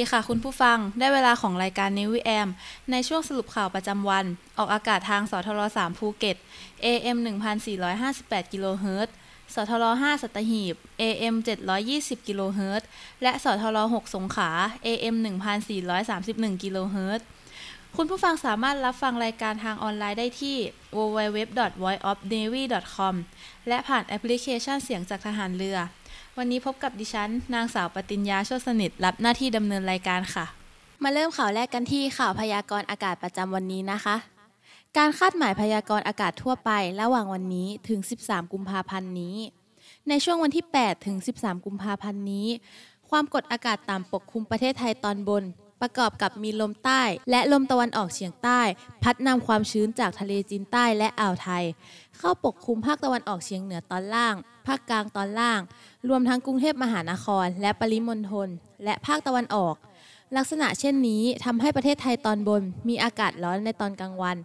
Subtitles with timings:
[0.00, 2.48] ดีค่ะคุณผู้ฟัง ได้เวลาของรายการนิวแอม
[2.90, 4.24] ในช่วงสรุปข่าวประจำวัน
[4.58, 6.36] ออกอากาศทางสทร3ภูเก็ต
[6.84, 7.16] AM
[7.84, 9.14] 1458กิโลเฮิรตซ์
[9.54, 11.34] สทร5สัตหีบ AM
[11.80, 12.86] 720กิโลเฮิรตซ์
[13.22, 14.50] และสทร6สงขา
[14.86, 15.16] AM
[15.88, 17.26] 1431กิโลเฮิรตซ์
[17.96, 20.56] คุณผู้ฟังสามารถรับฟังรายการทางออนไลน์ได้ที่
[20.96, 23.14] www.voiceofnavy.com
[23.68, 25.78] และผ่านแอปพลิเคชันเสียงจากทหารเรือ
[26.38, 30.46] วันนี้พบกับดิฉัน นางสาวปติญญาโชติสนิท รับหน้าที่ดำเนินรายการค่ะ
[31.02, 34.16] มาเริ่มข่าวแรกกันที่ข่าวพยากรณ์อากาศประจำวันนี้นะคะ
[34.96, 39.36] การคาดหมายพยากรณ์อากาศทั่วไประหว่างวันนี้ถึง 13 กุมภาพันธ์นี้
[40.08, 42.46] ในช่วงวันที่ 8 ถึง 13 กุมภาพันธ์นี้
[43.10, 45.44] ความกดอากาศต่ำปกคลุมประเทศไทยตอนบน
[45.80, 48.60] ประกอบกับมีลมใต้ และลมตะวันออกเฉียงใต้
[49.02, 51.64] พัดนำความชื้นจากทะเลจีนใต้และอ่าวไทย
[52.18, 54.34] เข้าปกคลุมภาคตะวันออกเฉียงเหนือตอนล่าง
[54.70, 55.60] ภาคกลางตอนล่าง
[56.08, 58.48] รวมทั้งกรุงเทพมหานคร และปริมณฑล
[58.84, 59.74] และภาคตะวันออก
[60.36, 64.36] ลักษณะเช่นนี้ทำให้ประเทศไทยตอนบน มีอากาศร้อนในตอนกลางวัน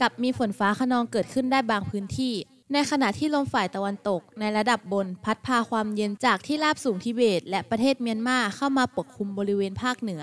[0.00, 2.34] กับมีฝนฟ้าขนองเกิดขึ้นได้บางพื้นที่
[2.72, 10.22] ในขณะที่ลมฝ่ายตะวันตก ในระดับบน พัดพาความเย็นจากที่ราบสูงทิเบต และประเทศเมียนมาเข้ามาปกคลุมบริเวณภาคเหนือ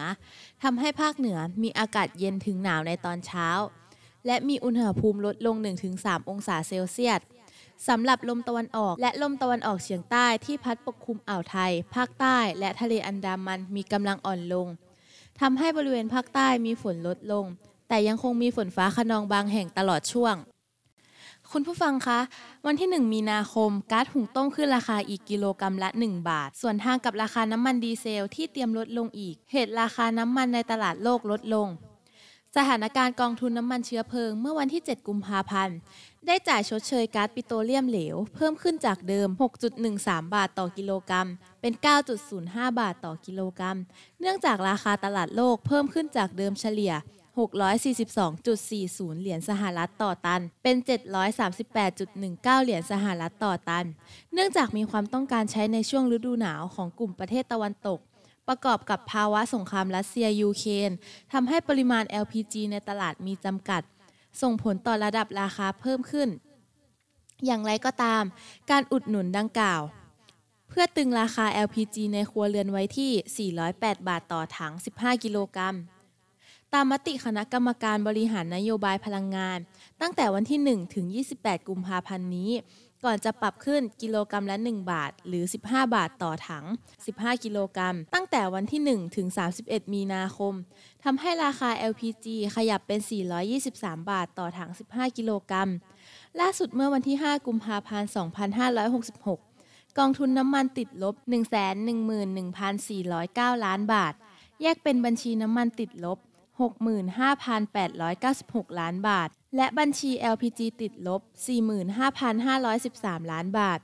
[0.64, 3.48] ทำให้ภาคเหนือมีอากาศเย็นถึงหนาวในตอนเช้า
[4.26, 5.56] และมีอุณหภูมิลดลง
[5.94, 7.22] 1-3 องศาเซลเซียส
[7.88, 14.68] สำหรับลมตะวันออก และลมตะวันออกเฉียงใต้ที่พัดปกคลุมอ่าวไทย ภาคใต้และทะเลอันดามันมีกำลังอ่อนลง
[15.40, 17.46] ทำให้บริเวณภาคใต้มีฝนลดลง
[17.90, 20.36] แต่ยังคงมีฝนฟ้าขนองบางแห่งตลอดช่วง
[21.52, 22.20] คุณผู้ฟังคะ
[22.66, 31.70] วันที่ 1 มีนาคมก๊าซหุงต้มขึ้นราคาอีกกิโลกรัมละ 1 บาท ส่วนทางกับราคาน้ำมันดีเซลที่เตรียมลดลงอีก เหตุราคาน้ำมันในตลาดโลกลดลง
[32.56, 35.78] สถานการณ์กองทุนน้ำมันเชื้อเพลิง เมื่อวันที่ 7 กุมภาพันธ์
[36.28, 39.28] ได้จ่ายชดเชยก๊าซปิโตรเลียมเหลว เพิ่มขึ้นจากเดิม
[39.82, 41.28] 6.13 บาทต่อกิโลกรัม
[41.62, 41.74] เป็น
[42.26, 43.78] 9.05 บาทต่อกิโลกรัม
[44.20, 46.94] เนื่องจากราคาตลาดโลกเพิ่มขึ้นจากเดิมเฉลี่ย
[47.38, 50.76] 642.40 เหรียญสหรัฐต่อตัน เป็น
[51.56, 53.86] 738.19 เหรียญสหรัฐต่อตัน
[54.34, 58.00] เนื่องจากมีความต้องการใช้ในช่วงฤดูหนาวของกลุ่มประเทศตะวันตก
[58.48, 60.92] ประกอบกับภาวะสงครามรัสเซียยูเครน
[61.34, 63.84] ทำให้ปริมาณ LPG ในตลาดมีจำกัด
[64.42, 66.30] ส่งผลต่อระดับราคาเพิ่มขึ้น
[67.46, 68.24] อย่างไรก็ตาม
[68.72, 69.82] การอุดหนุนดังกล่าว
[70.70, 75.76] เพื่อตึงราคา LPG ในครัวเรือนไว้ที่ 408 บาทต่อถัง 15 กิโลกรัม
[76.74, 79.60] ตามมติคณะกรรมการบริหารนโยบายพลังงาน
[80.02, 81.06] ตั้งแต่วันที่ 1 ถึง
[81.38, 82.52] 28 กุมภาพันธ์นี้
[83.06, 86.66] ก่อนจะปรับขึ้นกิโลกรัมละ 1 บาท หรือ 15 บาทต่อถัง
[87.06, 89.28] 15 กิโลกรัม ตั้งแต่วันที่ 1 ถึง
[89.62, 90.54] 31 มีนาคม
[91.04, 92.26] ทำให้ราคา LPG
[92.56, 93.00] ขยับเป็น
[93.56, 95.70] 423 บาทต่อถัง 15 กิโลกรัม
[96.40, 98.10] ล่าสุดเมื่อวันที่ 5 กุมภาพันธ์
[99.04, 101.16] 2566 กองทุนน้ำมันติดลบ
[102.80, 104.14] 111,409 ล้านบาท
[104.62, 106.20] แยกเป็นบัญชีน้ำมันติดลบ
[107.84, 111.22] 65,896 ล้านบาท และบัญชี LPG ติดลบ
[112.46, 113.80] 45,513 ล้านบาท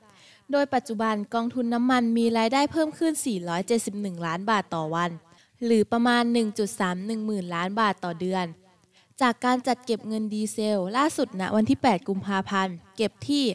[0.52, 3.14] โดยปัจจุบันกองทุนน้ำมันมีรายได้เพิ่มขึ้น
[3.70, 5.12] 471 ล้านบาทต่อวัน
[5.66, 6.24] หรือประมาณ
[6.76, 8.46] 1.31หมื่นล้านบาทต่อเดือน
[9.22, 13.46] จากการจัดเก็บเงินดีเซล ล่าสุดณวันที่ 8 กุมภาพันธ์ เก็บที่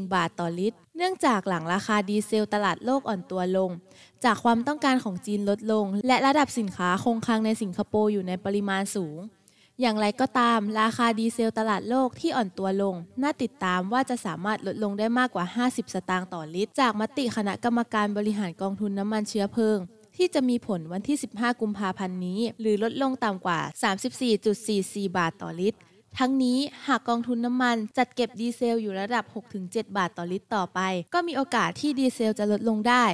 [0.00, 3.70] 6.41 บาทต่อลิตร เนื่องจากหลังราคาดีเซลตลาดโลกอ่อนตัวลง
[4.24, 9.18] จากความต้องการของจีนลดลง และระดับสินค้าคงคลังในสิงคโปร์อยู่ในปริมาณสูง
[9.80, 19.78] อย่างไรก็ตาม ราคาดีเซลตลาดโลกที่อ่อนตัวลง น่าติดตามว่าจะสามารถลดลงได้มากกว่า 50 สตางค์ต่อลิตร จากมติคณะกรรมการบริหารกองทุนน้ำมันเชื้อเพลิง
[20.16, 23.60] ที่จะมีผลวันที่ 15 กุมภาพันธ์นี้ หรือลดลงต่ำกว่า
[24.38, 25.78] 34.44 บาทต่อลิตร
[26.20, 29.24] ทั้งนี้หากกองทุนน้ำมันจัดเก็บดีเซลอยู่ระดับ
[29.60, 30.80] 6-7 บาทต่อลิตรต่อไป
[31.14, 33.04] ก็มีโอกาสที่ดีเซลจะลดลงได้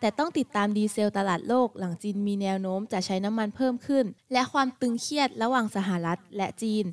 [0.00, 6.84] แต่ต้องติดตามดีเซลตลาดโลกหลังจีนมีแนวโน้มจะใช้น้ำมันเพิ่มขึ้น และความตึงเครียดระหว่างสหรัฐและจีน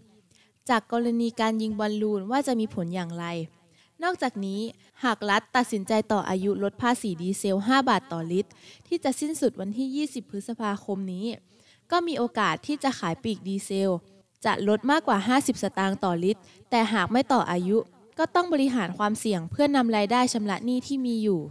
[0.70, 3.26] จากกรณีการยิงบอลลูนว่าจะมีผลอย่างไร
[4.04, 4.62] นอกจากนี้
[5.04, 8.52] หากรัฐตัดสินใจต่ออายุลดภาษีดีเซล 5 บาทต่อลิตร
[8.88, 11.26] ที่จะสิ้นสุดวันที่ 20 พฤษภาคมนี้
[11.92, 13.94] ก็มีโอกาสที่จะขายปลีกดีเซล
[14.46, 17.78] จะลดมากกว่า 50 สตางค์ต่อลิตร แต่หากไม่ต่ออายุ
[18.20, 21.42] ก็ต้องบริหารความเสี่ยงเพื่อนำรายได้ชำระหนี้ที่มีอยู่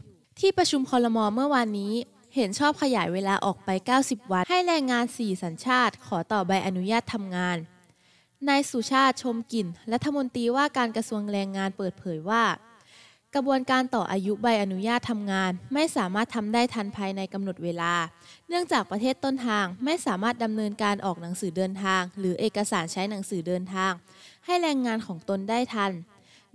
[0.40, 1.94] ที่ประชุมคอรมอเมื่อวานนี้
[2.34, 7.56] เห็นชอบขยายเวลาออกไป 90 วัน ให้แรงงาน 4 สัญชาติ ขอต่อใบอนุญาตทำงาน
[8.48, 12.42] นายสุชาติชมกลิ่น รัฐมนตรีว่าการกระทรวงแรงงานเปิดเผยว่า
[13.34, 17.94] กระบวนการต่ออายุใบอนุญาตทำงาน ไม่สามารถทำได้ทันภายในกำหนดเวลา
[18.48, 23.92] เนื่องจากประเทศต้นทางไม่สามารถดำเนินการออกหนังสือเดินทาง หรือเอกสารใช้หนังสือเดินทาง
[24.44, 25.92] ให้แรงงานของตนได้ทัน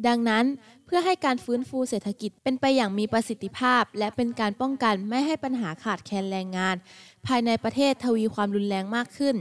[0.07, 0.45] ดังนั้น
[0.85, 6.75] เพื่อให้การฟื้นฟูเศรษฐกิจเป็นไปอย่างมีประสิทธิภาพ และเป็นการป้องกันไม่ให้ปัญหาขาดแคลนแรงงาน
[7.27, 9.35] ภายในประเทศทวีความรุนแรงมากขึ้น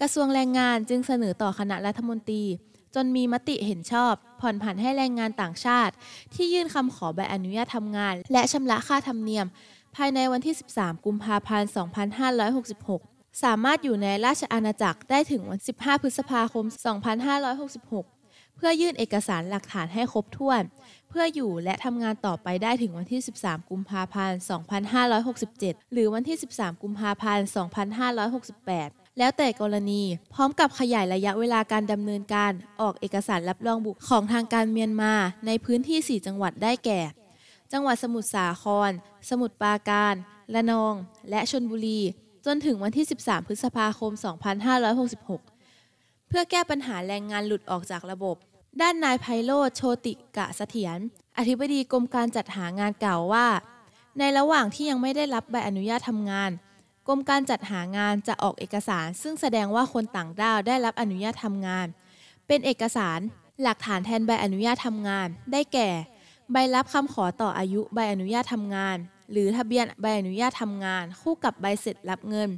[0.00, 2.44] กระทรวงแรงงานจึงเสนอต่อคณะรัฐมนตรี
[2.94, 5.94] จนมีมติเห็นชอบ ผ่อนผันให้แรงงานต่างชาติ
[6.34, 9.46] ที่ยื่นคำขอใบอนุญาตทำงาน และชำระค่าธรรมเนียม
[9.96, 11.70] ภายในวันที่ 13 กุมภาพันธ์
[12.56, 16.64] 2566 สามารถอยู่ในราชอาณาจักรได้ถึงวัน 15 พฤษภาคม
[17.80, 20.62] 2566 เพื่อยื่นเอกสารหลักฐานให้ครบถ้วน
[21.08, 24.38] เพื่ออยู่และทำงานต่อไปได้ถึงวันที่ 13 กุมภาพันธ์
[25.16, 27.46] 2567 หรือวันที่ 13 กุมภาพันธ์
[28.52, 30.02] 2568 แล้วแต่กรณี
[30.34, 35.12] พร้อมกับขยายระยะเวลาการดำเนินการออกเอกสารรับรองบุตรของทางการเมียนมา
[35.46, 37.00] ในพื้นที่ 4 จังหวัดได้แก่
[37.72, 38.90] จังหวัดสมุทรสาคร
[39.30, 40.14] สมุทรปราการ
[40.54, 40.94] ระนอง
[41.30, 42.00] และชนบุรี
[42.46, 44.12] จนถึงวันที่ 13 พฤษภาคม
[45.60, 48.36] 2566 เพื่อแก้ปัญหาแรงงานหลุดออกจากระบบ
[48.80, 50.98] ด้านนายไพโรธโชติกะเสถียร
[51.38, 53.46] อธิบดีกรมการจัดหางานกล่าวว่า
[54.18, 56.50] ในระหว่างที่ยังไม่ได้รับใบอนุญาตทำงาน
[57.08, 61.86] กรมการจัดหางานจะออกเอกสาร ซึ่งแสดงว่าคนต่างด้าวได้รับอนุญาตทำงาน
[62.46, 63.20] เป็นเอกสาร
[63.62, 65.90] หลักฐานแทนใบอนุญาตทำงาน ได้แก่
[66.52, 68.96] ใบรับคำขอต่ออายุใบอนุญาตทำงาน
[69.32, 72.50] หรือทะเบียนใบอนุญาตทำงาน คู่กับใบเสร็จรับเงิน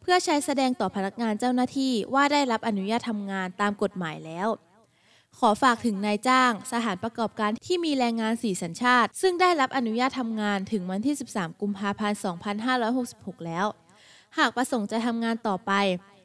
[0.00, 4.48] เพื่อใช้แสดงต่อพนักงานเจ้าหน้าที่ว่าได้รับอนุญาตทำงานตามกฎหมายแล้ว
[5.38, 12.18] ขอฝากถึงนายจ้าง สถานประกอบการที่มีแรงงานสีสัญชาติ ซึ่งได้รับอนุญาตทำงานถึงวันที่ 13 กุมภาพันธ์
[12.82, 13.66] 2566 แล้ว
[14.38, 15.72] หากประสงค์จะทำงานต่อไป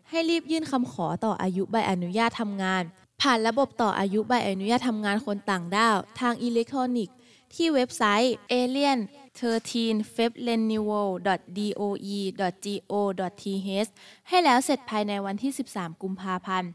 [0.10, 2.84] ให้รีบยื่นคำขอต่ออายุใบอนุญาตทำงาน
[3.22, 7.16] ผ่านระบบต่ออายุใบอนุญาตทำงานคนต่างด้าว ทางอิเล็กทรอนิกส์
[7.54, 9.00] ที่เว็บไซต์ alien
[9.40, 11.38] 13 f e b l e n i v a l doe
[11.80, 13.02] go
[13.42, 13.90] th
[14.28, 16.70] ให้แล้วเสร็จภายในวันที่ 13 กุมภาพันธ์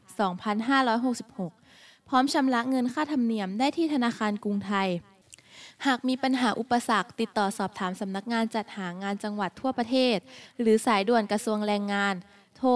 [1.23, 4.88] 2566 พร้อมชำระเงินค่าธรรมเนียมได้ที่ธนาคารกรุงไทย
[5.87, 10.16] หากมีปัญหาอุปสรรค ติดต่อสอบถามสำนักงานจัดหางานจังหวัดทั่วประเทศ
[10.61, 12.14] หรือสายด่วนกระทรวงแรงงาน
[12.56, 12.71] โทร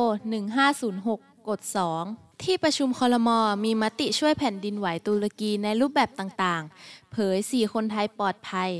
[0.71, 1.61] 1506 กด
[2.03, 8.71] 2ที่ประชุมคอรมอมีมติช่วยแผ่นดินไหวตุรกีในรูปแบบต่างๆ เผย 4 คนไทยปลอดภัย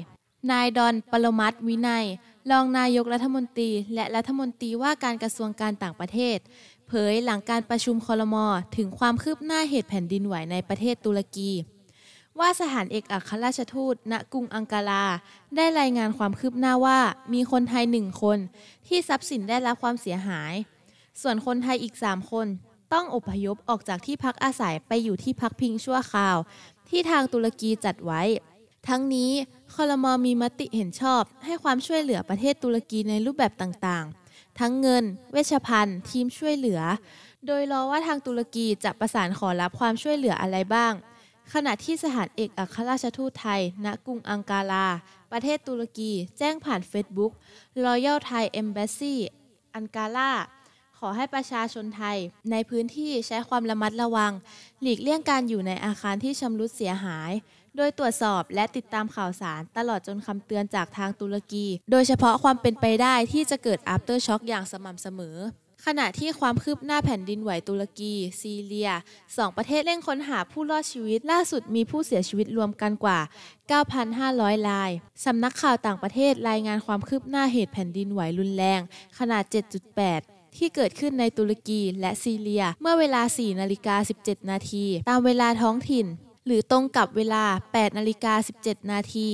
[0.51, 2.07] นายดอนปรมัตวินัย
[2.51, 6.39] รองนายกรัฐมนตรี และรัฐมนตรีว่าการกระทรวงการต่างประเทศ
[6.89, 8.47] เผยหลังการประชุมคอรมอ
[8.77, 11.51] ถึงความคืบหน้าเหตุแผ่นดินไหวในประเทศตุรกี
[12.39, 15.05] ว่าสถานเอกอัครราชทูต ณกรุงอังการา
[15.57, 16.99] ได้รายงานความคืบหน้าว่า
[17.33, 18.39] มีคนไทยหนึ่งคน
[18.87, 20.53] ที่ทรัพย์สินได้รับความเสียหาย
[21.21, 22.47] ส่วนคนไทยอีก3คน
[22.93, 26.37] ต้องอพยพออกจากที่พักอาศัยไปอยู่ที่พักพิงชั่วคราว
[26.89, 28.23] ที่ทางตุรกีจัดไว้
[28.89, 29.31] ทั้งนี้
[29.75, 36.81] คอรมอมีมติเห็นชอบ ให้ความช่วยเหลือประเทศตุรกีในรูปแบบต่างๆ ทั้งเงิน เวชภัณฑ์ ทีมช่วยเหลือ
[37.47, 40.93] โดยรอว่าทางตุรกีจะประสานขอรับความช่วยเหลืออะไรบ้าง
[41.55, 44.87] ขณะที่สถานเอกอัครราชทูตไทย ณ กรุงอังการา
[45.33, 47.33] ประเทศตุรกี แจ้งผ่านเฟซบุ๊ก
[47.85, 49.15] Royal Thai Embassy
[49.75, 50.33] อังการา
[50.99, 52.17] ขอให้ประชาชนไทย
[52.51, 54.33] ในพื้นที่ใช้ความระมัดระวัง
[54.83, 57.31] หลีกเลี่ยงการอยู่ในอาคารที่ชำรุดเสียหาย
[57.77, 65.37] โดยตรวจสอบและติดตามข่าวสารตลอดจนคำเตือนจากทางตุรกี โดยเฉพาะความเป็นไปได้ที่จะเกิด after shock อย่างสม่ำเสมอ
[65.87, 68.91] ขณะที่ความคืบหน้าแผ่นดินไหวตุรกี ซีเรีย
[69.37, 73.19] สองประเทศเร่งค้นหาผู้รอดชีวิต ล่าสุดมีผู้เสียชีวิตรวมกันกว่า
[73.95, 74.91] 9,500 ราย
[75.25, 78.81] สำนักข่าวต่างประเทศรายงานความคืบหน้าเหตุแผ่นดินไหวรุนแรง
[79.19, 79.45] ขนาด
[80.01, 86.07] 7.8ที่เกิดขึ้นในตุรกีและซีเรีย เมื่อเวลา 4 นาฬิกา 17 นาที ตามเวลาท้องถิ่น
[86.47, 89.29] หรือตรงกับเวลา 8 นาฬิกา 17 นาที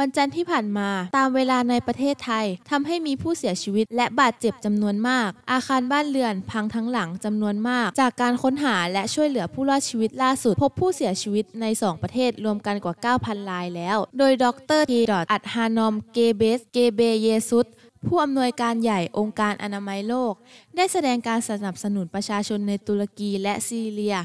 [0.00, 14.46] วันจันทร์ที่ผ่านมาตามเวลาในประเทศไทยทำให้มีผู้เสียชีวิตและบาดเจ็บจำนวนมาก อาคารบ้านเรือนพังทั้งหลังจำนวนมาก จากการค้นหาและช่วยเหลือผู้รอดชีวิตล่าสุด พบผู้เสียชีวิตใน 2 ประเทศรวมกันกว่า 9,000 รายแล้ว โดยด
[14.78, 17.66] รทีดออัดฮานอมเกเบสเกเบเยซุส
[18.06, 20.32] ผู้อำนวยการใหญ่องค์การอนามัยโลก
[20.76, 24.16] ได้แสดงการสนับสนุนประชาชนในตุรกีและซีเรีย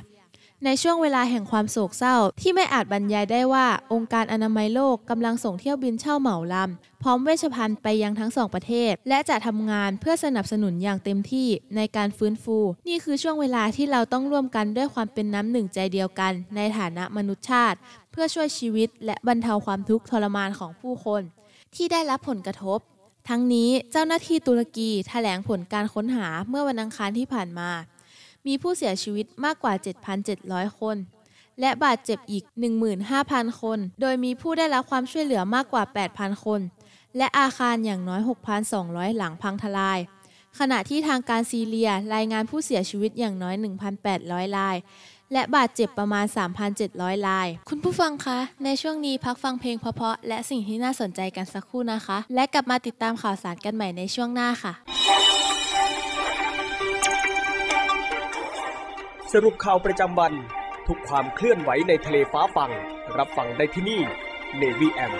[0.65, 17.77] ในช่วงเวลาแห่งความโศกเศร้า ที่ไม่อาจบรรยายได้ว่าองค์การอนามัยโลกกำลังส่งเที่ยวบินเช่าเหมาลำ พร้อมเวชภัณฑ์ไปยังทั้งสองประเทศ และจะทำงานเพื่อสนับสนุนอย่างเต็มที่ในการฟื้นฟู นี่คือช่วงเวลาที่เราต้องร่วมกันด้วยความเป็นน้ำหนึ่งใจเดียวกัน ในฐานะมนุษยชาติ
[18.11, 21.21] เพื่อช่วยชีวิต และบรรเทาความทุกข์ทรมานของผู้คน
[21.75, 22.79] ที่ได้รับผลกระทบ
[23.29, 27.69] ทั้งนี้เจ้าหน้าที่ตุรกีแถลงผลการค้นหาเมื่อวันอังคารที่ผ่านมา
[28.47, 29.73] มีผู้เสียชีวิตมากกว่า
[30.27, 30.97] 7,700 คน
[31.59, 32.43] และบาดเจ็บอีก
[33.03, 35.83] 15,000 คน โดยมีผู้ได้รับความช่วยเหลือมากกว่า
[36.13, 36.61] 8,000 คน
[37.17, 38.21] และอาคารอย่างน้อย
[38.69, 39.99] 6,200 หลังพังทลาย
[40.59, 43.55] ขณะที่ทางการซีเรียรายงานผู้เสียชีวิตอย่างน้อย
[44.05, 44.77] 1,800 ราย
[45.33, 46.25] และบาดเจ็บประมาณ
[46.75, 54.73] 3,700 ราย คุณผู้ฟังคะ ในช่วงนี้พักฟังเพลงเพราะๆและสิ่งที่น่าสนใจกันสักครู่นะคะ และกลับมาติดตามข่าวสารกันใหม่ในช่วงหน้าค่ะ
[59.35, 60.33] สรุปข่าวประจำวัน
[60.87, 62.71] ทุกความเคลื่อนไหวในทะเลฟ้าฟัง
[63.17, 64.01] รับฟังได้ที่นี่
[64.61, 65.13] Navy M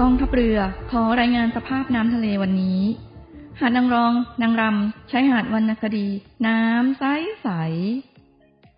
[0.00, 0.58] กองทัพเรือ
[0.90, 2.80] ขอรายงานสภาพน้ำทะเลวันนี้
[3.60, 6.06] หาดนางรอง นางรำใช้หาดวรรณคดี
[6.46, 7.04] น้ำใส
[7.42, 7.48] ใส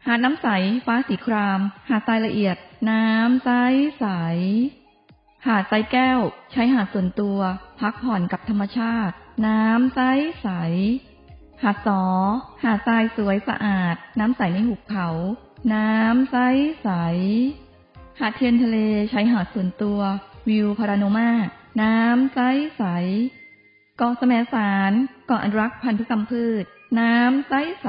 [0.06, 0.48] หาดน้ำใส
[0.86, 2.56] ฟ้าสีคราม หาดทรายละเอียด
[2.90, 3.50] น้ำใส
[3.98, 4.06] ใส
[5.46, 6.20] หาดทรายแก้ว
[6.52, 7.38] ใช้หาดส่วนตัว
[7.80, 9.14] พักผ่อนกับธรรมชาติ
[9.46, 10.00] น้ำใส
[10.42, 10.48] ใส
[11.62, 12.02] หาดสอ
[12.62, 15.08] หาดทรายสวยสะอาด น้ำใสในหุบเขา
[15.74, 16.36] น้ำใส
[16.82, 16.88] ใส
[18.20, 18.78] หาดเทียนทะเล
[19.10, 20.00] ใช้หาดส่วนตัว
[20.48, 21.30] วิวพาราโนมา
[21.82, 22.38] น้ำใส
[22.76, 22.84] ใส
[23.98, 24.92] เกาะแสมสาร
[25.26, 26.64] เกาะอนุรักษ์พันธุกรรมพืช
[26.98, 27.88] น้ำใสใส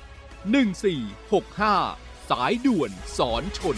[0.41, 3.77] 1465 สายด่วนสอนชน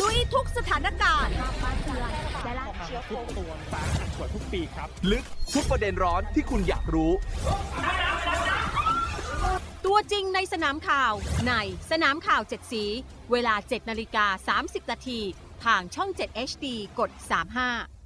[0.00, 1.34] ลุยทุกสถานการณ์
[3.10, 7.12] ทุกตัวสาหัสกว่าทุกปีครับ ลึกทุกประเด็นร้อนที่คุณอยากรู้
[9.86, 11.12] ตัวจริงในสนามข่าว
[11.48, 11.54] ใน
[11.90, 12.84] สนามข่าวเจ็ดสี
[13.32, 15.20] เวลา 7นาฬิกา30นาที
[15.64, 16.66] ทางช่อง 7 HD
[16.98, 18.01] กด 35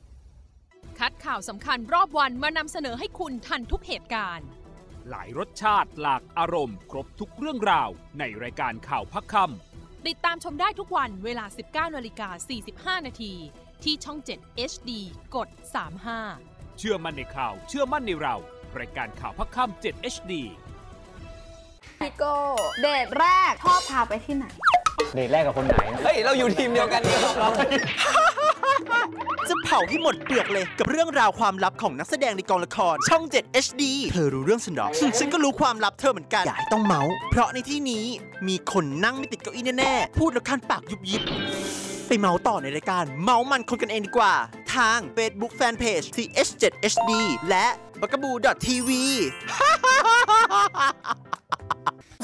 [0.99, 4.47] คัดข่าวสำคัญรอบวันมานำเสนอให้คุณทันทุกเหตุการณ์
[5.11, 12.29] หลายรสชาติหลากอารมณ์ ครบทุกเรื่องราว ในรายการข่าวพักคำติดตามชมได้ทุกวันเวลา 19นาฬิกา
[12.99, 13.33] 45 นาที
[13.85, 14.91] ที่ช่อง 7 HD
[15.37, 15.49] กด
[16.15, 18.37] 35 เชื่อมั่นในข่าว เชื่อมั่นในเรา
[18.79, 20.33] รายการข่าวพักคำ7 HD
[22.01, 22.35] พี่โก้
[22.83, 24.47] เดทแรกชอบพาไปที่ไหน
[25.15, 27.49] เดทแรกกับคนไหน เฮ้ย เราอยู่ทีมเดียวกันเนี่ยเรา
[29.49, 38.05] จะเผาให้หมดเปลือกเลยกับเรื่องราวความลับของนักแสดงในกองละครช่อง 7 HD เธอรู้เรื่องฉันหรอ ฉันก็รู้ความลับเธอเหมือนกัน อย่าให้ต้องเมาส์เพราะในที่นี้
[38.49, 41.23] มีคนนั่งไม่ติดเก้าอี้แน่ๆ พูดแล้วคันปากยุบยิบ
[42.07, 44.35] ไปเมาส์ต่อในรายการ เมาส์มันคนกันเองดีกว่า
[44.75, 47.13] ทาง Facebook Fanpage TH7HD
[47.49, 47.67] และ
[48.01, 48.91] b a g a b o o TV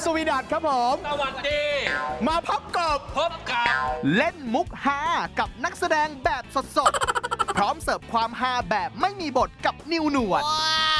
[0.05, 1.61] สวีดัตครับผม สวัสดี
[2.27, 3.85] มาพบกับพบกับ
[4.15, 5.01] เล่นมุกฮา
[5.39, 6.43] กับนักแสดงแบบ
[6.77, 10.43] สดๆ พร้อมเสิร์ฟความฮาแบบไม่มีบทกับนิวหนวด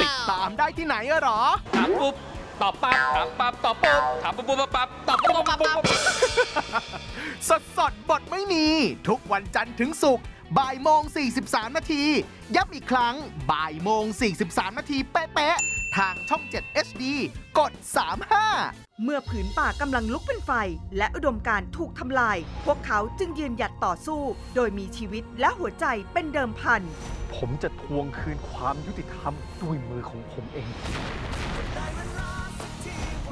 [0.02, 1.42] ติดตามได้ที่ไหนอะหรอ
[1.76, 2.16] ถามปุ๊บ
[2.62, 5.78] ตอบปั๊บถามปั๊บตอบปุ๊บถามปุ๊บปุ๊บปั๊บตอบปุ๊บปุ๊บปั๊บปั๊บ
[7.50, 8.66] สดสดๆบทไม่มี
[9.08, 10.26] ทุกวันจันทร์ถึงศุกร์
[10.58, 11.02] บ่ายโมง
[11.40, 12.04] 43 นาที
[12.56, 13.16] ย้ำอีกครั้ง
[13.52, 14.04] บ่ายโมง
[14.42, 17.04] 43 นาทีเป๊ะๆ ทางช่อง 7 HD
[17.60, 17.72] กด
[18.38, 20.52] 35 เมื่อผืนป่ากำลังลุกเป็นไฟ
[20.98, 24.22] และอุดมการถูกทำลาย พวกเขาจึงยืนหยัดต่อสู้
[24.56, 26.82] โดยมีชีวิตและหัวใจเป็นเดิมพัน
[27.36, 30.70] ผมจะทวงคืนความยุติธรรมด้วยมือของผมเอง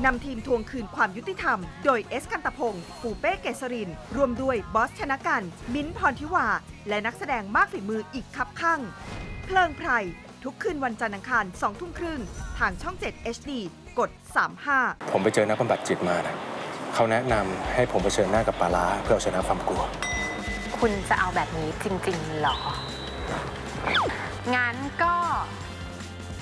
[0.06, 5.43] นำทีมทวงคืนความยุติธรรม โดยเอสกันตพงศ์ปูเป้เกษริน รวมด้วยบอสชนะกัน
[5.74, 6.47] มิ้นพรทิวา
[6.89, 8.80] และนักแสดงมากฝีมืออีกคับข้าง
[9.43, 9.89] เพลิงไพร
[10.44, 12.20] ทุกคืนวันจันทร์อังคาร2ทุ่มครึ่ง
[12.60, 13.52] ทางช่อง 7 HD
[14.00, 14.10] กด
[14.62, 16.36] 35 ผมไปเจอนักบำบัดจิตมานะ
[16.94, 19.84] เขาแนะนำให้ผมเผชิญหน้ากับปลาร้าเพื่อเอาชนะความกลัว
[20.78, 22.58] คุณจะเอาแบบนี้จริงๆเหรอ
[24.56, 25.16] งั้นก็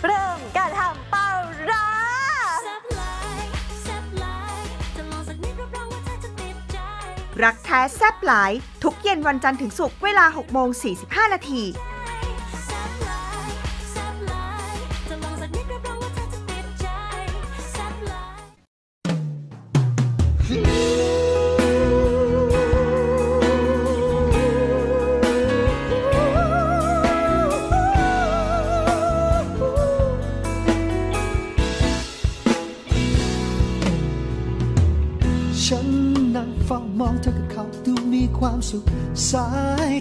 [0.05, 1.27] เริ่มการทำปลา
[1.69, 1.87] ร้า
[7.43, 8.51] รักแท้แซบหลาย
[8.83, 10.69] ทุกเย็นวันจันทร์ถึงศุกร์เวลา 6 โมง
[11.01, 11.63] 45 นาที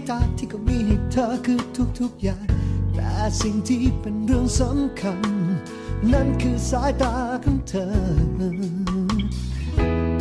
[0.08, 1.60] ตาที่เขามีให้เธอคือ
[2.00, 2.44] ทุกๆอย่าง
[2.94, 5.20] แต่สิ่งที่เป็นเรื่องสำคัญ
[6.12, 7.94] นั่นคือสายตาของเธอ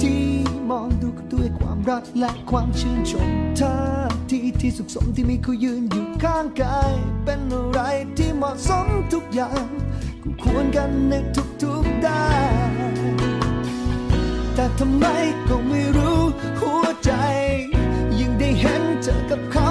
[0.02, 0.24] ที่
[0.70, 3.76] มองดูด้วยความรักและความชื่นชมท่า
[4.30, 7.80] ที่ที่สุขสมที่มีเขายืนอยู่ข้างกาย เป็นอะไร
[8.18, 9.66] ที่เหมาะสมทุกอย่าง
[10.22, 11.14] คู่ควรกันใน
[11.64, 12.26] ทุกๆด้า
[12.70, 12.74] น
[14.56, 15.06] แต่ทำไม
[15.48, 16.22] ก็ไม่รู้
[16.60, 17.12] หัวใจ
[18.20, 19.70] ยิ่งได้เห็นเธอกับเขา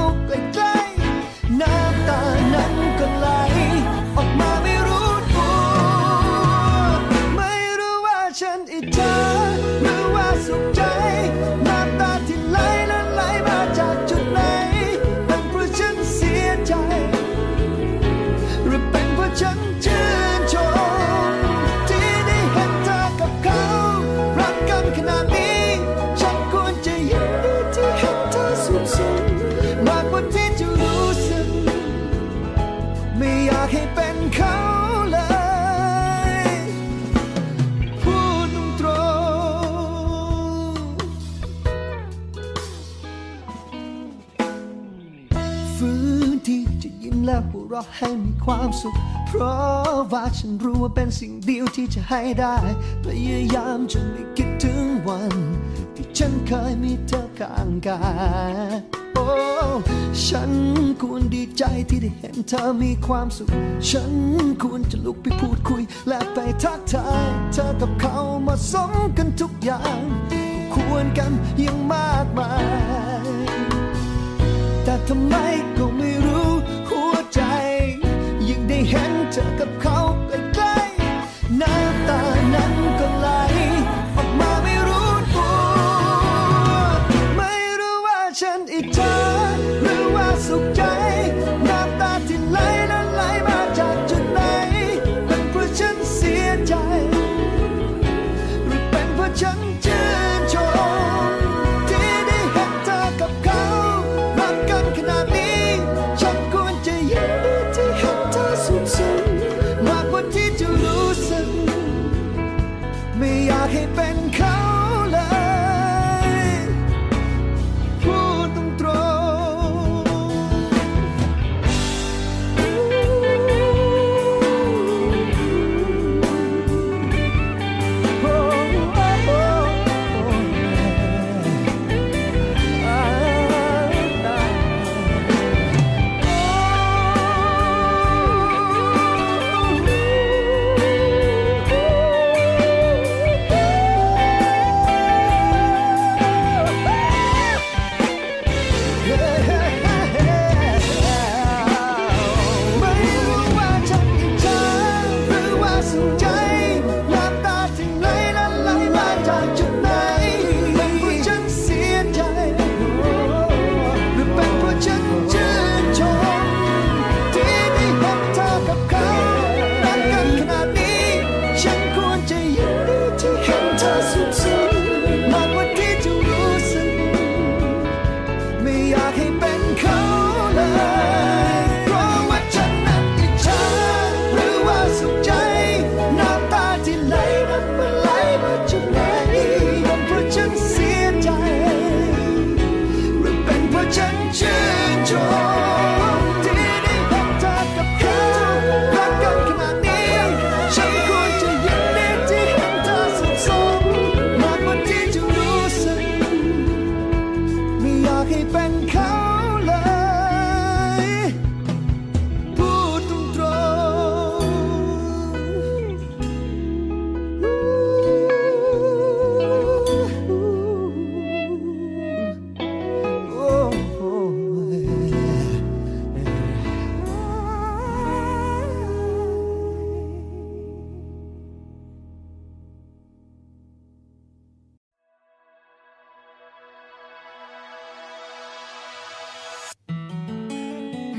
[28.66, 29.24] สุขสน
[29.86, 31.48] มากกว่าที่จะรู้สึก
[33.16, 34.56] ไม่อยากให้เป็นเขา
[35.10, 35.18] เล
[36.42, 36.46] ย
[38.02, 38.46] พูด
[38.80, 38.88] ตร
[40.70, 48.94] งๆฟื้นที่จะยิ้มและหัวเราะให้มีความสุข
[49.26, 52.56] เพราะว่าฉันรู้ว่าเป็นสิ่งเดียวที่จะให้ได้
[53.04, 55.36] พยายามจนไม่คิดถึงวัน
[56.20, 58.00] ฉันเคยมีเธอข้างกา
[58.52, 58.54] ย
[59.14, 59.26] โอ้
[60.26, 60.52] ฉัน
[61.00, 63.48] ควรดีใจที่ได้เห็นเธอมีความสุข
[63.88, 64.12] ฉัน
[64.62, 70.00] ควรจะลุกไปพูดคุย และไปทักทาย เธอกับเขามาสมกันทุกอย่าง
[70.74, 71.32] ควรกัน
[71.64, 72.52] ยังมากมา
[73.24, 73.28] ย
[74.84, 75.34] แต่ทำไม
[75.76, 76.50] ก็ไม่รู้
[76.88, 77.40] หัวใจ
[78.48, 79.98] ยิ่งได้เห็นเธอกับเขา
[80.54, 81.85] ใกล้ๆนั้น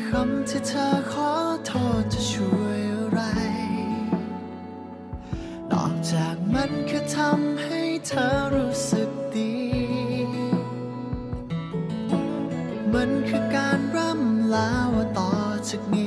[0.07, 1.31] คำที่เธอขอ
[1.65, 3.19] โทษจะช่วยอะไร
[5.71, 9.55] นอกจากมันแค่ทำให้เธอรู้สึกดี
[12.93, 15.31] มันคือการร่ำลาว่าต่อ
[15.69, 16.06] จากนี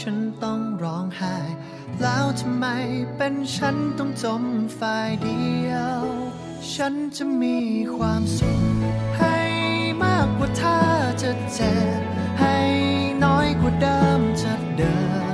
[0.00, 1.36] ฉันต้องร้องไห้
[2.02, 2.66] แล้วทำไม
[3.16, 4.42] เป็นฉันต้องจม
[4.78, 6.02] ฝ่ายเดียว
[6.74, 7.58] ฉันจะมี
[7.96, 8.62] ความสุข
[9.18, 9.38] ให้
[10.02, 10.80] มากกว่าถ้า
[11.22, 12.00] จะเจ็บ
[12.40, 12.58] ให้
[13.24, 15.25] น้อยกว่าเดิมจะเดิม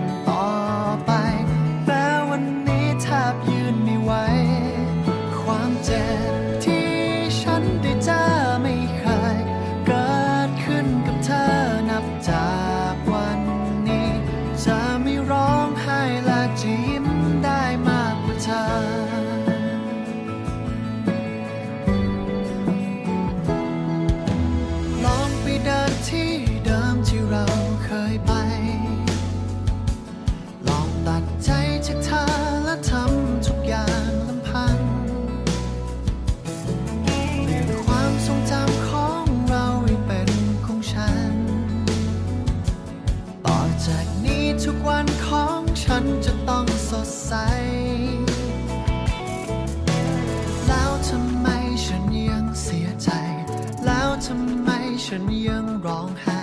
[55.14, 56.42] ฉันยังร้องไห้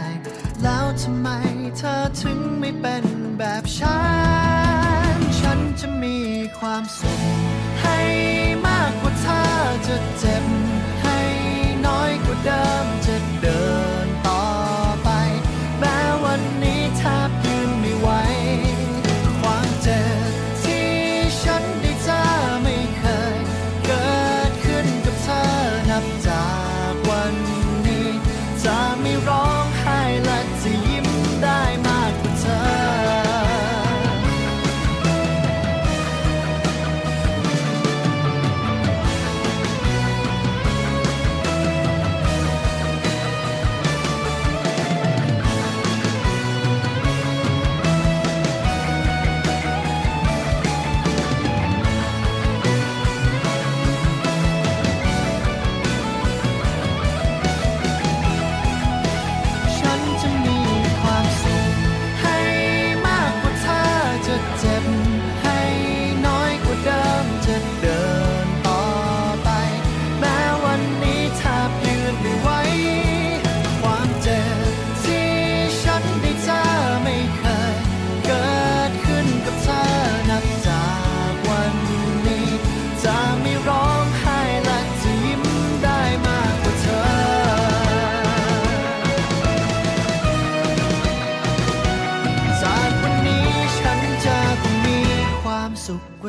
[0.63, 1.27] แล้วทำไม
[1.77, 3.05] เธอถึงไม่เป็น
[3.37, 3.99] แบบฉั
[5.15, 6.17] น ฉันจะมี
[6.59, 7.21] ความสุข
[7.81, 7.97] ให้
[8.65, 9.43] มากกว่าเธอ
[9.87, 10.58] จะเจ็บ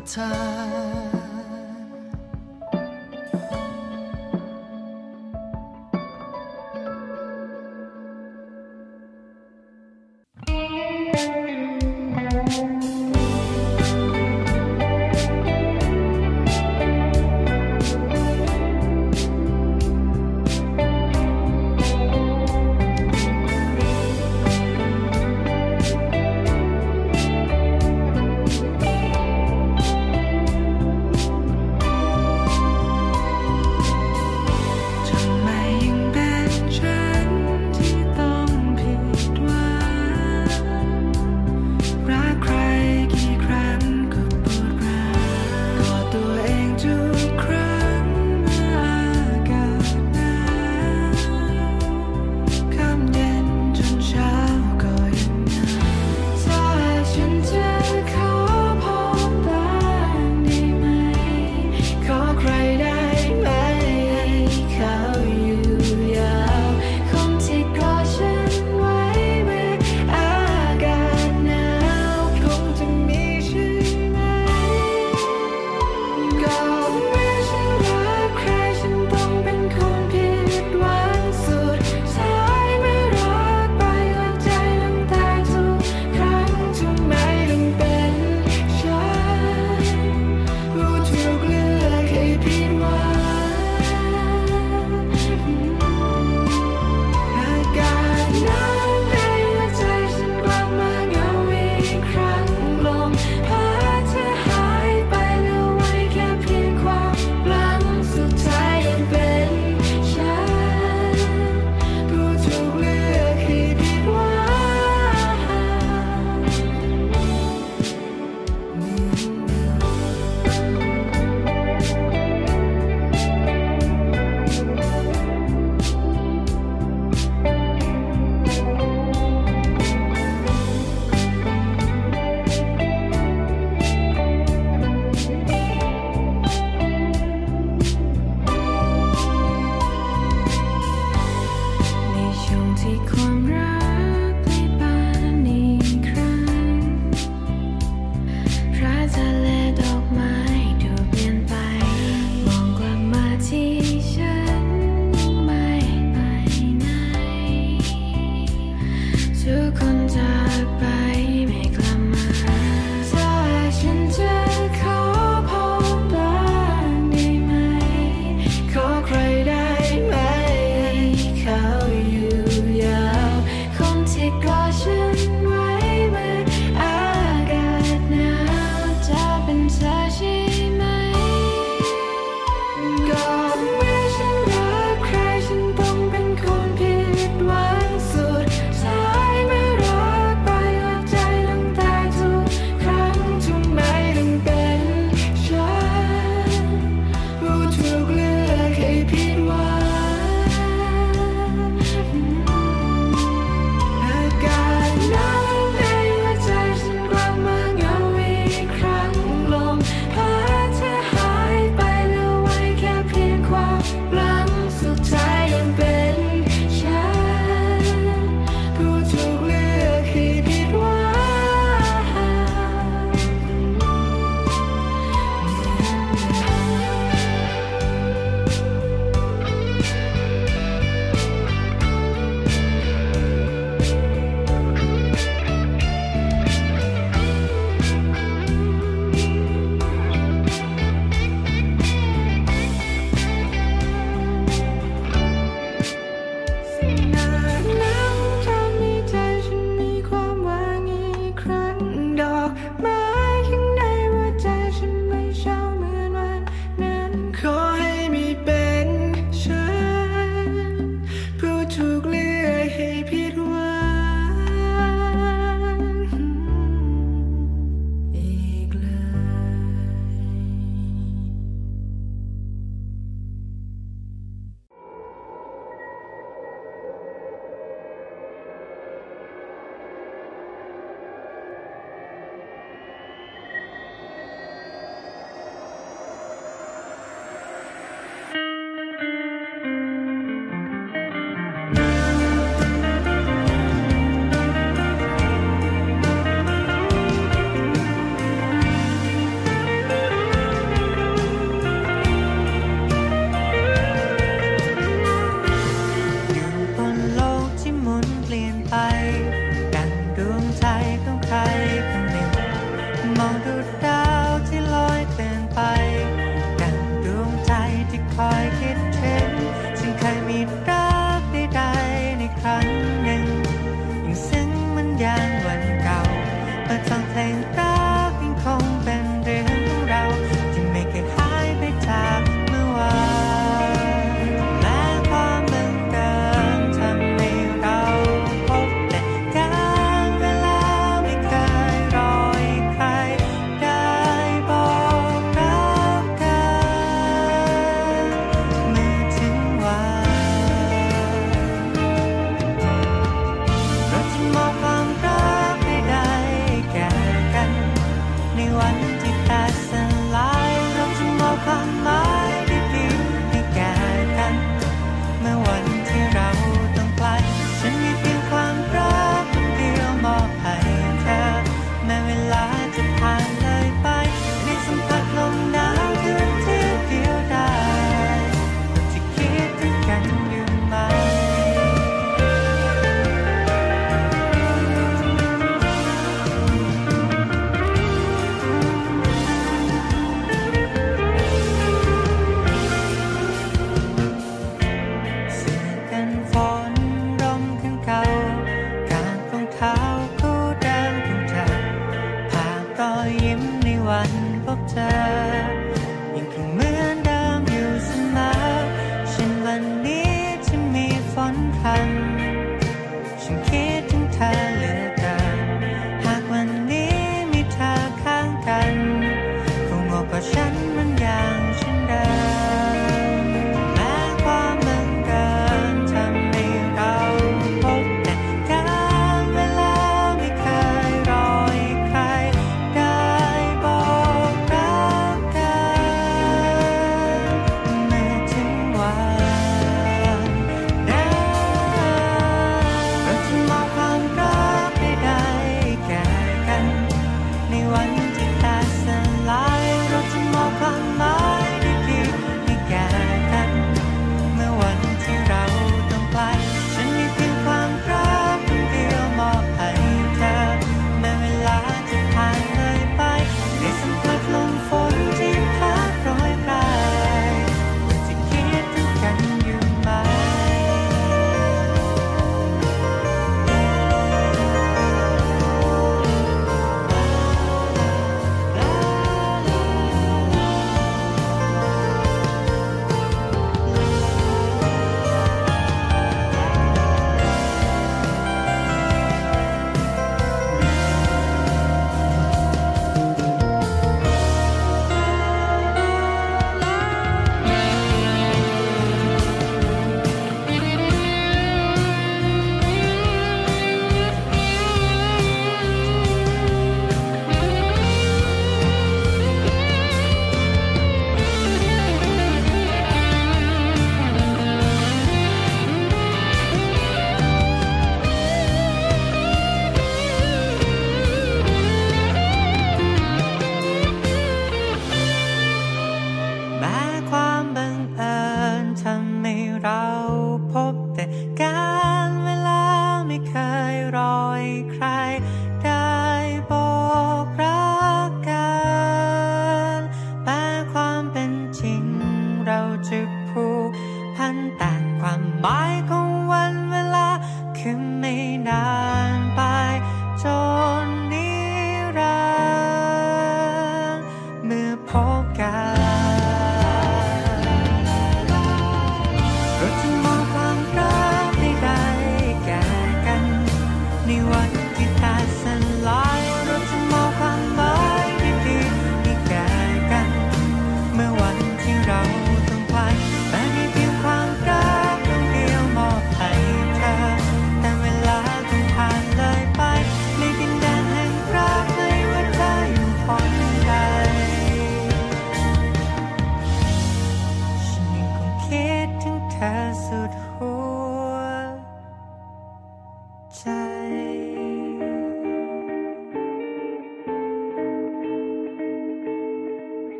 [0.00, 0.87] time.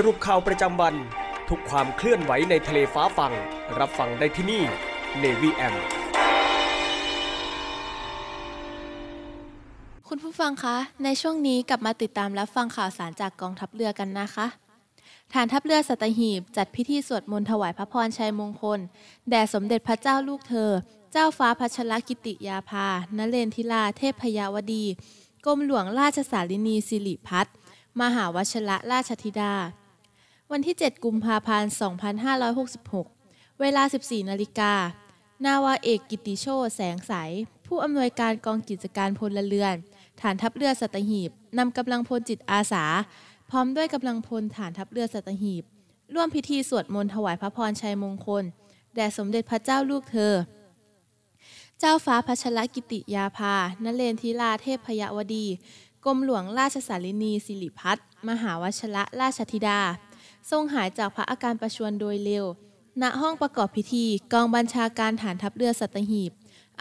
[0.00, 0.94] สรุปข่าวประจำวัน
[1.48, 3.32] ทุกความเคลื่อนไหวในทะเลฟ้าฟัง
[3.78, 4.62] รับฟังได้ที่นี่
[5.22, 5.74] Navy M
[10.08, 14.46] คุณผู้ฟังคะ ในช่วงนี้กลับมาติดตามรับฟังข่าวสารจากกองทัพเรือกันนะคะ
[15.32, 18.80] ฐานทัพเรือสัตหีบ จัดพิธีสวดมนต์ถวายพระพรชัยมงคล
[19.30, 20.70] แด่สมเด็จพระเจ้าลูกเธอ
[21.12, 22.86] เจ้าฟ้าพัชรกิติยาภา
[23.16, 24.84] นเรนทิลาเทพพยาวดี
[25.46, 27.54] กรมหลวงราชสารินีสิริพัฒน์
[28.00, 29.54] มหาวชระราชธิดา
[30.52, 31.72] วันที่ 7 กุมภาพันธ์
[32.86, 34.72] 2566 เวลา 14 นาฬิกา
[35.44, 37.12] นาวาเอกกิติโชตแสงใส
[37.66, 39.74] ผู้อำนวยการกองกิจการพลเรือน
[40.20, 42.84] ฐานทัพเรือสัตหีบ นำกำลังพลจิตอาสา
[43.50, 45.62] พร้อมด้วยกำลังพลฐานทัพเรือสัตหีบ
[46.14, 48.44] ร่วมพิธีสวดมนต์ถวายพระพรชัยมงคล
[48.94, 50.34] แด่สมเด็จพระเจ้าลูกเธอ
[51.80, 55.46] เจ้าฟ้าพัชรกิติยาภานเรนทิลาเทพพยาวดี
[56.04, 59.80] กรมหลวงราชสารินีสิริพัฒน์มหาวชระราชธิดา
[60.50, 62.44] ทรงหายจากพระอาการประชวรโดยเร็ว
[63.02, 66.32] ณ ห้องประกอบพิธีกองบัญชาการฐานทัพเรือสัตหีบ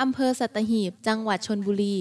[0.02, 1.96] อำเภอสัตหีบ จังหวัดชนบุรี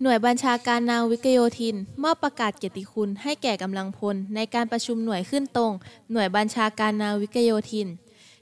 [0.00, 5.72] หน่วยบัญชาการนาวิกโยธิน มอบประกาศเกียรติคุณให้แก่กำลังพล ในการประชุมหน่วยขึ้นตรง
[6.12, 7.88] หน่วยบัญชาการนาวิกโยธิน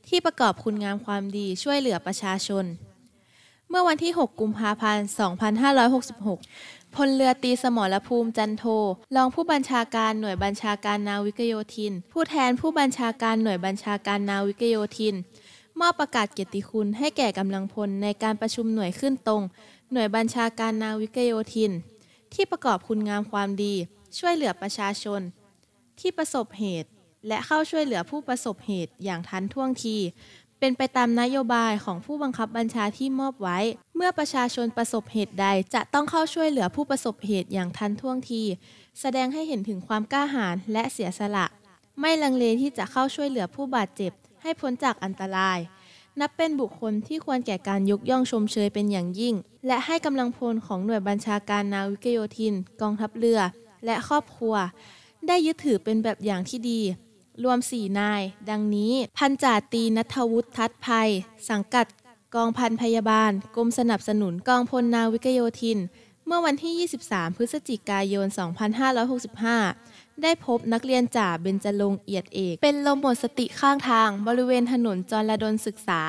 [0.09, 2.65] ที่ประกอบคุณงามความดีช่วยเหลือประชาชน
[3.69, 5.07] เมื่อวันที่ 6 กุมภาพันธ์
[5.75, 8.65] 2566 พลเรือตีสมรภูมิจันโท
[9.17, 15.15] รองผู้บัญชาการหน่วยบัญชาการนาวิกโยธิน ผู้แทนผู้บัญชาการหน่วยบัญชาการนาวิกโยธิน
[15.81, 19.43] มอบประกาศเกียรติคุณให้แก่กำลังพลในการประชุมหน่วยขึ้นตรง
[19.93, 21.73] หน่วยบัญชาการนาวิกโยธิน
[22.35, 23.75] ที่ประกอบคุณงามความดี
[24.19, 25.21] ช่วยเหลือประชาชน
[26.01, 26.91] ที่ประสบเหตุ
[27.29, 29.97] และเข้าช่วยเหลือผู้ประสบเหตุอย่างทันท่วงที
[30.61, 33.59] เป็นไปตามนโยบายของผู้บังคับบัญชาที่มอบไว้
[33.97, 38.43] เมื่อประชาชนประสบเหตุใดจะต้องเข้าช่วยเหลือผู้ประสบเหตุอย่างทันท่วงที
[39.01, 41.47] แสดงให้เห็นถึงความกล้าหาญและเสียสละ
[42.01, 45.59] ไม่ลังเลที่จะเข้าช่วยเหลือผู้บาดเจ็บ ให้พ้นจากอันตราย
[46.21, 49.35] นับเป็นบุคคลที่ควรแก่การยกย่องชมเชยเป็นอย่างยิ่ง
[49.67, 53.41] และให้กำลังพลของหน่วยบัญชาการนาวิกโยธิน กองทัพเรือ
[53.85, 54.55] และครอบครัว
[55.27, 56.81] ได้ยึดถือเป็นแบบอย่างที่ดี
[57.45, 61.11] รวม 4 นาย ดังนี้ พันจ่าตีนัทวุฒิทัศภัย
[61.49, 61.87] สังกัด
[62.35, 65.79] กองพันพยาบาล กรมสนับสนุนกองพลนาวิกโยธิน
[66.27, 68.27] เมื่อวันที่ 23 พฤศจิกายน
[69.45, 76.03] 2565 ได้พบนักเรียนจ่าเบญจรงเอียดเอก เป็นลมหมดสติข้างทาง บริเวณถนนจรดลศึกษา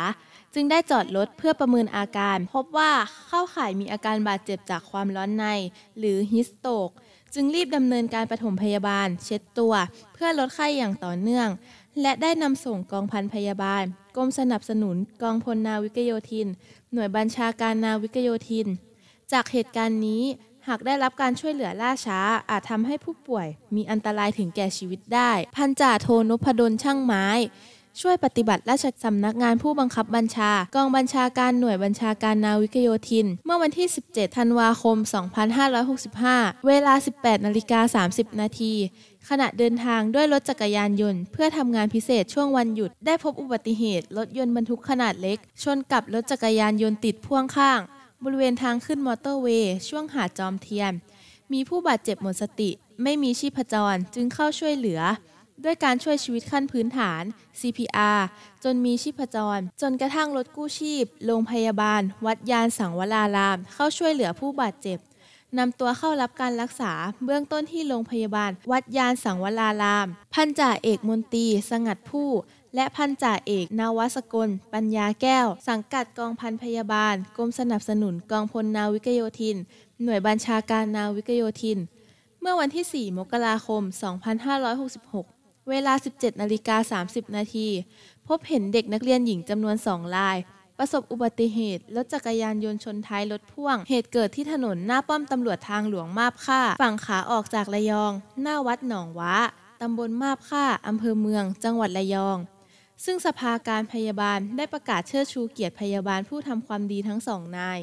[0.53, 2.91] จึงได้จอดรถเพื่อประเมินอาการ พบว่า
[3.27, 5.45] เข้าข่ายมีอาการบาดเจ็บจากความร้อนใน
[5.97, 6.89] หรือฮิสโตก
[7.33, 9.73] จึงรีบดำเนินการปฐมพยาบาล เช็ดตัว
[10.13, 11.47] เพื่อลดไข้อย่างต่อเนื่อง
[12.01, 13.83] และได้นำส่งกองพันพยาบาล
[14.15, 16.47] กรมสนับสนุนกองพลนาวิกโยธิน
[16.93, 18.67] หน่วยบัญชาการนาวิกโยธิน
[19.31, 20.23] จากเหตุการณ์นี้
[20.67, 22.19] หากได้รับการช่วยเหลือล่าช้า
[22.49, 27.25] อาจทำให้ผู้ป่วยมีอันตรายถึงแก่ชีวิตได้ พันจ่าโทนพดลช่างไม้
[27.99, 34.97] ช่วยปฏิบัติราชสำนักงานผู้บังคับบัญชา กองบัญชาการหน่วยบัญชาการนาวิกโยธิน เมื่อวันที่ 17 ธันวาคม
[35.81, 38.73] 2565 เวลา 18 นาฬิกา 30 นาที
[39.29, 47.79] ขณะเดินทางด้วยรถจักรยานยนต์ เพื่อทำงานพิเศษช่วงวันหยุด ได้พบอุบัติเหตุ รถยนต์บรรทุกขนาดเล็ก ชนกับรถจักรยานยนต์ติดพ่วงข้าง
[48.23, 50.93] บริเวณทางขึ้นมอเตอร์เวย์ช่วงหาดจอมเทียน
[51.53, 52.69] มีผู้บาดเจ็บหมดสติ
[53.03, 55.01] ไม่มีชีพจรจึงเข้าช่วยเหลือ
[55.63, 57.23] ด้วยการช่วยชีวิตขั้นพื้นฐาน
[57.59, 58.19] CPR
[58.63, 64.99] จนมีชีพจร จนกระทั่งรถกู้ชีพ โรงพยาบาล วัดยานสังวราราม เข้าช่วยเหลือผู้บาดเจ็บ
[65.57, 66.93] นำตัวเข้ารับการรักษา
[67.25, 72.29] เบื้องต้นที่โรงพยาบาล วัดยานสังวราราม พันจ่าเอกมนตรีสงัดผู้
[72.75, 79.57] และพันจ่าเอกนาวสกล ปัญญาแก้ว สังกัดกองพันพยาบาล กรมสนับสนุนกองพลนาวิกโยธิน
[80.03, 81.79] หน่วยบัญชาการนาวิกโยธิน
[82.41, 83.81] เมื่อวันที่ 4 มกราคม
[84.49, 87.67] 2566 เวลา 17นาฬิกา30 นาที
[88.27, 90.37] พบเห็นเด็กนักเรียนหญิงจำนวนสองราย
[90.77, 99.35] ประสบอุบัติเหตุรถจักรยานยนต์ชนท้ายรถพ่วง เหตุเกิดที่ถนนหน้าป้อมตำรวจทางหลวงมาบค่า ฝั่งขาออกจากระยอง หน้าวัดหนองว้า
[99.81, 102.37] ตำบลมาบค่าอำเภอเมือง จังหวัดระยอง
[103.05, 107.79] ซึ่งสภาการพยาบาลได้ประกาศเชิดชูเกียรติพยาบาลผู้ทำความดีทั้งสองนาย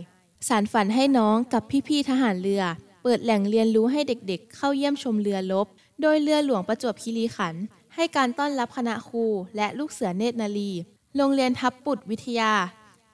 [0.48, 2.62] สารฝันให้น้องกับพี่ๆทหารเรือ
[3.02, 5.66] เปิดแหล่งเรียนรู้ให้เด็กๆ เข้าเยี่ยมชมเรือรบ
[6.00, 7.62] โดยเรือหลวงประจวบคีรีขันธ์
[7.94, 9.24] ให้การต้อนรับคณะครู
[9.56, 10.70] และลูกเสือเนตรนารี
[11.16, 12.52] โรงเรียนทับปุดวิทยา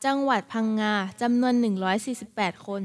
[0.05, 1.55] จังหวัดพังงาจำนวน
[2.11, 2.83] 148 คน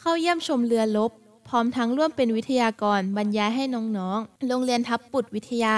[0.00, 1.10] เข้าเยี่ยมชมเรือรบ
[1.48, 5.76] พร้อมทั้งร่วมเป็นวิทยากรบรรยายให้น้องๆ โรงเรียนทับปุดวิทยา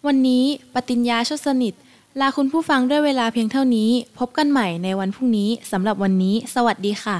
[0.06, 1.74] วันนี้ปติญญาชดสนิท
[2.20, 7.16] ลาคุณผู้ฟังด้วยเวลาเพียงเท่านี้ พบกันใหม่ในวันพรุ่งนี้สำหรับวันนี้ สวัสดีค่ะ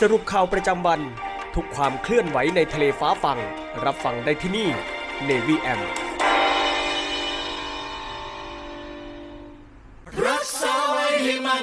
[0.00, 1.00] สรุปข่าวประจำวัน
[1.54, 3.38] ทุกความเคลื่อนไหวในทะเลฟ้าฟัง
[3.84, 4.68] รับฟังได้ที่นี่
[5.28, 5.80] Navy M